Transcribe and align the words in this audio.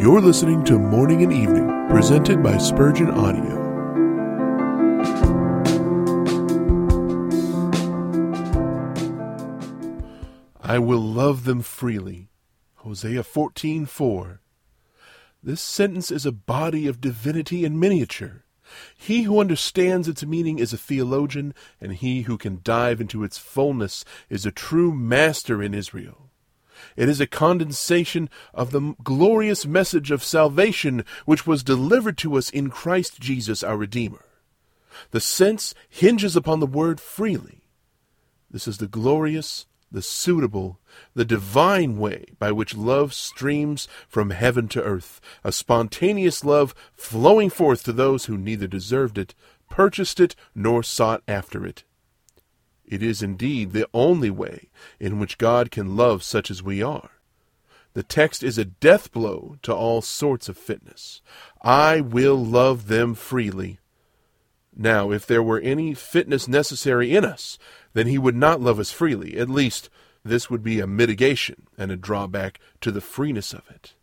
You're 0.00 0.22
listening 0.22 0.64
to 0.64 0.78
Morning 0.78 1.22
and 1.22 1.30
Evening, 1.30 1.68
presented 1.90 2.42
by 2.42 2.56
Spurgeon 2.56 3.10
Audio. 3.10 3.60
I 10.62 10.78
will 10.78 11.02
love 11.02 11.44
them 11.44 11.60
freely. 11.60 12.30
Hosea 12.76 13.22
14:4. 13.22 14.40
This 15.42 15.60
sentence 15.60 16.10
is 16.10 16.24
a 16.24 16.32
body 16.32 16.86
of 16.86 17.02
divinity 17.02 17.66
in 17.66 17.78
miniature. 17.78 18.46
He 18.96 19.24
who 19.24 19.38
understands 19.38 20.08
its 20.08 20.24
meaning 20.24 20.58
is 20.58 20.72
a 20.72 20.78
theologian, 20.78 21.52
and 21.78 21.92
he 21.92 22.22
who 22.22 22.38
can 22.38 22.62
dive 22.64 23.02
into 23.02 23.22
its 23.22 23.36
fullness 23.36 24.06
is 24.30 24.46
a 24.46 24.50
true 24.50 24.94
master 24.94 25.62
in 25.62 25.74
Israel. 25.74 26.29
It 26.96 27.08
is 27.08 27.20
a 27.20 27.26
condensation 27.26 28.28
of 28.54 28.70
the 28.70 28.94
glorious 29.02 29.66
message 29.66 30.10
of 30.10 30.24
salvation 30.24 31.04
which 31.24 31.46
was 31.46 31.62
delivered 31.62 32.18
to 32.18 32.36
us 32.36 32.50
in 32.50 32.70
Christ 32.70 33.20
Jesus 33.20 33.62
our 33.62 33.76
Redeemer. 33.76 34.24
The 35.10 35.20
sense 35.20 35.74
hinges 35.88 36.36
upon 36.36 36.60
the 36.60 36.66
word 36.66 37.00
freely. 37.00 37.64
This 38.50 38.66
is 38.66 38.78
the 38.78 38.88
glorious, 38.88 39.66
the 39.92 40.02
suitable, 40.02 40.80
the 41.14 41.24
divine 41.24 41.98
way 41.98 42.26
by 42.38 42.52
which 42.52 42.76
love 42.76 43.14
streams 43.14 43.88
from 44.08 44.30
heaven 44.30 44.68
to 44.68 44.82
earth, 44.82 45.20
a 45.44 45.52
spontaneous 45.52 46.44
love 46.44 46.74
flowing 46.94 47.50
forth 47.50 47.84
to 47.84 47.92
those 47.92 48.26
who 48.26 48.36
neither 48.36 48.66
deserved 48.66 49.18
it, 49.18 49.34
purchased 49.68 50.20
it, 50.20 50.34
nor 50.54 50.82
sought 50.82 51.22
after 51.28 51.64
it. 51.64 51.84
It 52.90 53.04
is 53.04 53.22
indeed 53.22 53.72
the 53.72 53.88
only 53.94 54.30
way 54.30 54.68
in 54.98 55.20
which 55.20 55.38
God 55.38 55.70
can 55.70 55.96
love 55.96 56.24
such 56.24 56.50
as 56.50 56.62
we 56.62 56.82
are. 56.82 57.10
The 57.94 58.02
text 58.02 58.42
is 58.42 58.58
a 58.58 58.64
death 58.64 59.12
blow 59.12 59.56
to 59.62 59.72
all 59.72 60.02
sorts 60.02 60.48
of 60.48 60.58
fitness. 60.58 61.22
I 61.62 62.00
will 62.00 62.36
love 62.36 62.88
them 62.88 63.14
freely. 63.14 63.78
Now, 64.76 65.12
if 65.12 65.24
there 65.24 65.42
were 65.42 65.60
any 65.60 65.94
fitness 65.94 66.48
necessary 66.48 67.14
in 67.14 67.24
us, 67.24 67.58
then 67.92 68.08
he 68.08 68.18
would 68.18 68.36
not 68.36 68.60
love 68.60 68.78
us 68.78 68.90
freely. 68.90 69.36
At 69.36 69.48
least, 69.48 69.88
this 70.24 70.50
would 70.50 70.62
be 70.62 70.80
a 70.80 70.86
mitigation 70.86 71.66
and 71.78 71.92
a 71.92 71.96
drawback 71.96 72.60
to 72.80 72.90
the 72.90 73.00
freeness 73.00 73.52
of 73.52 73.62
it. 73.70 73.94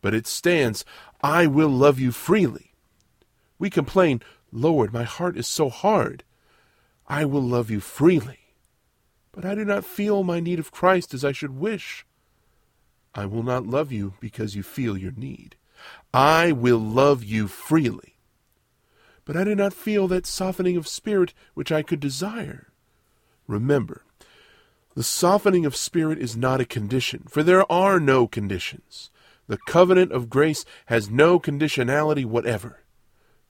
But 0.00 0.14
it 0.14 0.26
stands, 0.26 0.84
I 1.22 1.46
will 1.46 1.68
love 1.68 1.98
you 1.98 2.10
freely. 2.10 2.72
We 3.58 3.68
complain, 3.68 4.22
Lord, 4.50 4.92
my 4.92 5.04
heart 5.04 5.36
is 5.36 5.46
so 5.46 5.68
hard. 5.68 6.24
I 7.10 7.24
will 7.24 7.42
love 7.42 7.72
you 7.72 7.80
freely. 7.80 8.38
But 9.32 9.44
I 9.44 9.56
do 9.56 9.64
not 9.64 9.84
feel 9.84 10.22
my 10.22 10.38
need 10.38 10.60
of 10.60 10.70
Christ 10.70 11.12
as 11.12 11.24
I 11.24 11.32
should 11.32 11.58
wish. 11.58 12.06
I 13.16 13.26
will 13.26 13.42
not 13.42 13.66
love 13.66 13.90
you 13.90 14.14
because 14.20 14.54
you 14.54 14.62
feel 14.62 14.96
your 14.96 15.10
need. 15.10 15.56
I 16.14 16.52
will 16.52 16.78
love 16.78 17.24
you 17.24 17.48
freely. 17.48 18.14
But 19.24 19.36
I 19.36 19.42
do 19.42 19.56
not 19.56 19.72
feel 19.72 20.06
that 20.06 20.24
softening 20.24 20.76
of 20.76 20.86
spirit 20.86 21.34
which 21.54 21.72
I 21.72 21.82
could 21.82 21.98
desire. 21.98 22.68
Remember, 23.48 24.04
the 24.94 25.02
softening 25.02 25.66
of 25.66 25.74
spirit 25.74 26.18
is 26.18 26.36
not 26.36 26.60
a 26.60 26.64
condition, 26.64 27.24
for 27.28 27.42
there 27.42 27.70
are 27.70 27.98
no 27.98 28.28
conditions. 28.28 29.10
The 29.48 29.58
covenant 29.66 30.12
of 30.12 30.30
grace 30.30 30.64
has 30.86 31.10
no 31.10 31.40
conditionality 31.40 32.24
whatever 32.24 32.84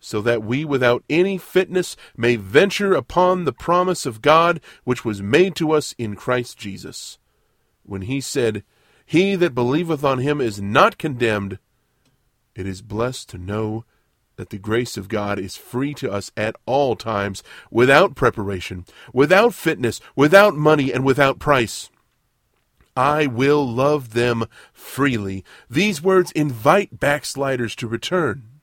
so 0.00 0.22
that 0.22 0.42
we 0.42 0.64
without 0.64 1.04
any 1.08 1.36
fitness 1.38 1.96
may 2.16 2.36
venture 2.36 2.94
upon 2.94 3.44
the 3.44 3.52
promise 3.52 4.06
of 4.06 4.22
God 4.22 4.60
which 4.84 5.04
was 5.04 5.22
made 5.22 5.54
to 5.56 5.72
us 5.72 5.94
in 5.98 6.16
Christ 6.16 6.58
Jesus. 6.58 7.18
When 7.84 8.02
he 8.02 8.20
said, 8.20 8.64
He 9.04 9.36
that 9.36 9.54
believeth 9.54 10.02
on 10.02 10.18
him 10.18 10.40
is 10.40 10.60
not 10.60 10.98
condemned, 10.98 11.58
it 12.54 12.66
is 12.66 12.82
blessed 12.82 13.28
to 13.30 13.38
know 13.38 13.84
that 14.36 14.48
the 14.48 14.58
grace 14.58 14.96
of 14.96 15.08
God 15.08 15.38
is 15.38 15.56
free 15.56 15.92
to 15.92 16.10
us 16.10 16.32
at 16.34 16.56
all 16.64 16.96
times, 16.96 17.42
without 17.70 18.14
preparation, 18.14 18.86
without 19.12 19.52
fitness, 19.52 20.00
without 20.16 20.54
money, 20.56 20.90
and 20.90 21.04
without 21.04 21.38
price. 21.38 21.90
I 22.96 23.26
will 23.26 23.66
love 23.66 24.14
them 24.14 24.46
freely. 24.72 25.44
These 25.68 26.02
words 26.02 26.32
invite 26.32 26.98
backsliders 26.98 27.76
to 27.76 27.86
return. 27.86 28.59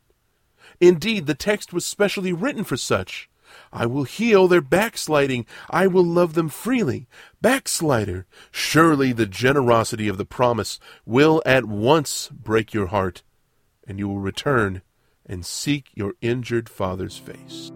Indeed, 0.79 1.25
the 1.25 1.35
text 1.35 1.73
was 1.73 1.85
specially 1.85 2.33
written 2.33 2.63
for 2.63 2.77
such. 2.77 3.29
I 3.71 3.85
will 3.85 4.03
heal 4.03 4.47
their 4.47 4.61
backsliding. 4.61 5.45
I 5.69 5.87
will 5.87 6.05
love 6.05 6.33
them 6.33 6.49
freely. 6.49 7.07
Backslider, 7.41 8.25
surely 8.51 9.13
the 9.13 9.25
generosity 9.25 10.07
of 10.07 10.17
the 10.17 10.25
promise 10.25 10.79
will 11.05 11.41
at 11.45 11.65
once 11.65 12.29
break 12.29 12.73
your 12.73 12.87
heart, 12.87 13.23
and 13.87 13.99
you 13.99 14.07
will 14.07 14.19
return 14.19 14.81
and 15.25 15.45
seek 15.45 15.89
your 15.93 16.13
injured 16.21 16.69
father's 16.69 17.17
face. 17.17 17.71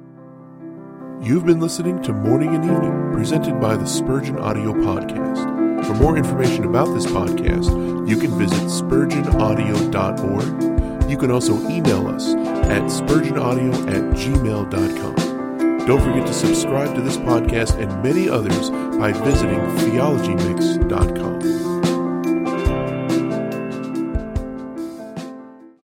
You've 1.22 1.46
been 1.46 1.60
listening 1.60 2.02
to 2.04 2.14
Morning 2.14 2.56
and 2.56 2.66
Evening, 2.66 3.12
presented 3.14 3.60
by 3.62 3.76
the 3.76 3.86
Spurgeon 3.86 4.40
Audio 4.40 4.74
Podcast. 4.74 5.86
For 5.86 5.94
more 5.96 6.18
information 6.18 6.64
about 6.64 6.94
this 6.94 7.06
podcast, 7.06 8.10
you 8.10 8.18
can 8.18 8.38
visit 8.40 8.64
spurgeonaudio.org 8.64 10.81
you 11.12 11.18
can 11.18 11.30
also 11.30 11.54
email 11.68 12.08
us 12.08 12.34
at 12.72 12.84
spurgeonaudio 12.84 13.74
at 13.90 14.16
gmail.com. 14.16 15.86
Don't 15.86 16.02
forget 16.02 16.26
to 16.26 16.34
subscribe 16.34 16.96
to 16.96 17.02
this 17.02 17.18
podcast 17.18 17.78
and 17.82 18.02
many 18.02 18.30
others 18.30 18.70
by 18.98 19.12
visiting 19.12 19.60
theologymix.com. 19.60 21.11